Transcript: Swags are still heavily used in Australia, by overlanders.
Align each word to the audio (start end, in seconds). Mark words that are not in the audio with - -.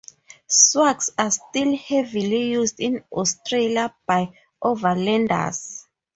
Swags 0.47 1.11
are 1.15 1.29
still 1.29 1.77
heavily 1.77 2.53
used 2.53 2.79
in 2.79 3.03
Australia, 3.11 3.93
by 4.07 4.33
overlanders. 4.59 5.85